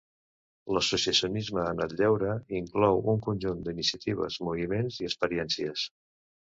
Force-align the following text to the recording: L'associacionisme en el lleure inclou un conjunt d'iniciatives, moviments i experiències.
L'associacionisme 0.77 1.65
en 1.73 1.83
el 1.85 1.93
lleure 2.01 2.33
inclou 2.61 3.05
un 3.15 3.23
conjunt 3.31 3.65
d'iniciatives, 3.71 4.43
moviments 4.51 5.03
i 5.05 5.11
experiències. 5.15 5.91